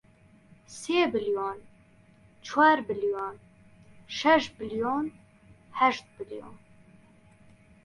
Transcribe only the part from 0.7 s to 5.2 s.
سێ بلیۆن، چوار بلیۆن، شەش بلیۆن،